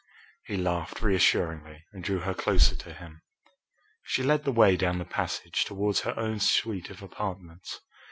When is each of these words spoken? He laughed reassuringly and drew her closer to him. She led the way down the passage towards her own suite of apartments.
He 0.47 0.57
laughed 0.57 0.99
reassuringly 1.03 1.85
and 1.93 2.03
drew 2.03 2.21
her 2.21 2.33
closer 2.33 2.75
to 2.75 2.91
him. 2.95 3.21
She 4.01 4.23
led 4.23 4.45
the 4.45 4.51
way 4.51 4.75
down 4.75 4.97
the 4.97 5.05
passage 5.05 5.63
towards 5.63 5.99
her 5.99 6.17
own 6.19 6.39
suite 6.39 6.89
of 6.89 7.03
apartments. 7.03 7.79